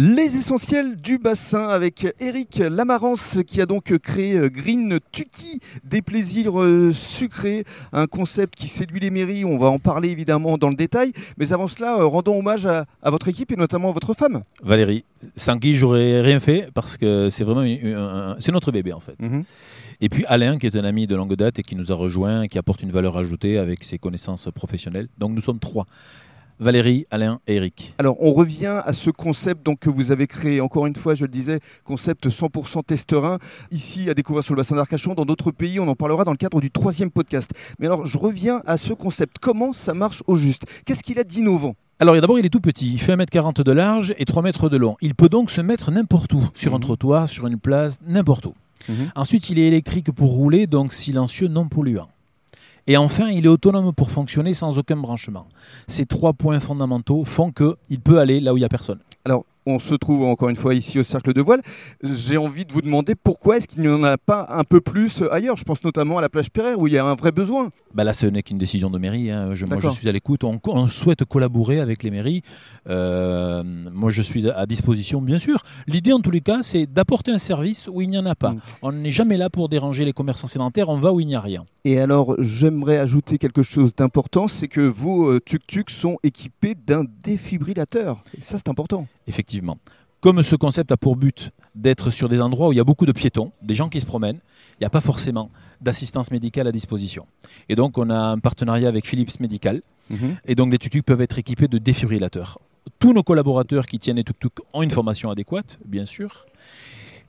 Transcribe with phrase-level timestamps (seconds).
[0.00, 6.62] Les essentiels du bassin avec Eric Lamarance qui a donc créé Green Tuki, des plaisirs
[6.62, 9.44] euh, sucrés, un concept qui séduit les mairies.
[9.44, 11.10] On va en parler évidemment dans le détail.
[11.36, 14.44] Mais avant cela, euh, rendons hommage à, à votre équipe et notamment à votre femme.
[14.62, 17.66] Valérie, sans qui j'aurais rien fait parce que c'est vraiment
[18.38, 19.20] c'est notre bébé en fait.
[19.20, 19.42] Mhm.
[20.00, 22.46] Et puis Alain qui est un ami de longue date et qui nous a rejoint,
[22.46, 25.08] qui apporte une valeur ajoutée avec ses connaissances professionnelles.
[25.18, 25.86] Donc nous sommes trois.
[26.60, 27.92] Valérie, Alain et Eric.
[27.98, 31.24] Alors, on revient à ce concept donc, que vous avez créé, encore une fois, je
[31.24, 33.38] le disais, concept 100% testerin,
[33.70, 35.14] ici à découvrir sur le bassin d'Arcachon.
[35.14, 37.50] Dans d'autres pays, on en parlera dans le cadre du troisième podcast.
[37.78, 39.36] Mais alors, je reviens à ce concept.
[39.40, 40.62] Comment ça marche au juste?
[40.84, 41.74] Qu'est-ce qu'il a d'innovant?
[42.00, 44.76] Alors d'abord il est tout petit, il fait 1m40 de large et 3 mètres de
[44.76, 44.96] long.
[45.00, 46.82] Il peut donc se mettre n'importe où, sur un Mhm.
[46.82, 48.54] trottoir, sur une place, n'importe où.
[49.16, 52.08] Ensuite, il est électrique pour rouler, donc silencieux, non polluant.
[52.88, 55.46] Et enfin, il est autonome pour fonctionner sans aucun branchement.
[55.88, 58.98] Ces trois points fondamentaux font qu'il peut aller là où il n'y a personne.
[59.68, 61.62] On se trouve encore une fois ici au Cercle de Voile.
[62.02, 65.22] J'ai envie de vous demander pourquoi est-ce qu'il n'y en a pas un peu plus
[65.30, 65.56] ailleurs?
[65.56, 67.70] Je pense notamment à la plage Pereire où il y a un vrai besoin.
[67.94, 69.30] Bah là, ce n'est qu'une décision de mairie.
[69.30, 69.54] hein.
[69.54, 70.44] Je, moi, je suis à l'écoute.
[70.44, 72.42] On, on souhaite collaborer avec les mairies.
[72.88, 75.62] Euh, moi, je suis à disposition, bien sûr.
[75.86, 78.52] L'idée, en tous les cas, c'est d'apporter un service où il n'y en a pas.
[78.52, 78.60] Mm.
[78.82, 80.88] On n'est jamais là pour déranger les commerçants sédentaires.
[80.88, 81.64] On va où il n'y a rien.
[81.84, 87.04] Et alors, j'aimerais ajouter quelque chose d'important, c'est que vos euh, tuk-tuk sont équipés d'un
[87.22, 88.22] défibrillateur.
[88.36, 89.06] Et ça, c'est important.
[89.26, 89.57] Effectivement.
[90.20, 93.06] Comme ce concept a pour but d'être sur des endroits où il y a beaucoup
[93.06, 94.40] de piétons, des gens qui se promènent,
[94.72, 97.24] il n'y a pas forcément d'assistance médicale à disposition.
[97.68, 99.82] Et donc, on a un partenariat avec Philips Medical.
[100.44, 102.58] Et donc, les tuk-tuk peuvent être équipés de défibrillateurs.
[102.98, 106.46] Tous nos collaborateurs qui tiennent les tuk-tuk ont une formation adéquate, bien sûr.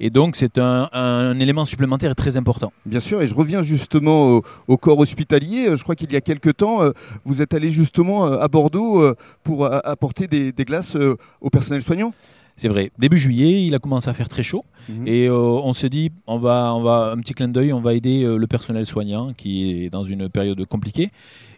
[0.00, 2.72] Et donc, c'est un, élément supplémentaire très important.
[2.86, 5.68] Bien sûr, et je reviens justement au, corps hospitalier.
[5.68, 6.92] Euh, Je crois qu'il y a quelque temps, euh,
[7.24, 10.96] vous êtes allé justement euh, à Bordeaux pour apporter des, glaces
[11.40, 12.12] au personnel soignant?
[12.58, 12.90] C'est vrai.
[12.98, 14.62] Début juillet, il a commencé à faire très chaud.
[15.06, 17.92] Et euh, on s'est dit, on va, on va, un petit clin d'œil, on va
[17.92, 21.10] aider euh, le personnel soignant qui est dans une période compliquée.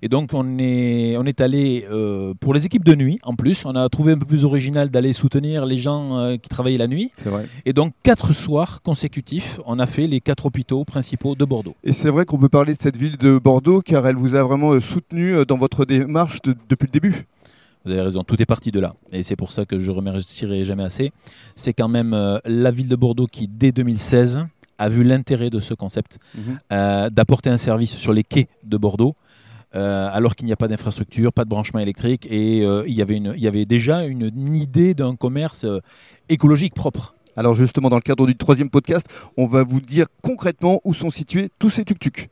[0.00, 3.64] Et donc, on est, on est allé, euh, pour les équipes de nuit, en plus,
[3.66, 7.10] on a trouvé un peu plus original d'aller soutenir les gens qui travaillaient la nuit.
[7.18, 7.46] c'est vrai.
[7.66, 11.74] Et donc, quatre soirs consécutifs, on a fait les quatre hôpitaux principaux de Bordeaux.
[11.84, 14.42] Et c'est vrai qu'on peut parler de cette ville de Bordeaux car elle vous a
[14.42, 17.26] vraiment soutenu dans votre démarche de- depuis le début.
[17.88, 18.92] Vous avez raison, tout est parti de là.
[19.12, 21.10] Et c'est pour ça que je remercierai jamais assez.
[21.56, 24.44] C'est quand même euh, la ville de Bordeaux qui, dès 2016,
[24.76, 26.18] a vu l'intérêt de ce concept.
[26.70, 29.14] euh, d'apporter un service sur les quais de Bordeaux,
[29.74, 33.16] euh, alors qu'il n'y a pas d'infrastructure, pas de branchement électrique, et il, y avait
[33.16, 35.64] une, il y avait déjà une, une idée d'un commerce
[36.28, 37.14] écologique propre.
[37.36, 39.06] Alors justement, dans le cadre du troisième podcast,
[39.38, 42.28] on va vous dire concrètement où sont situés tous ces tuk-tuk.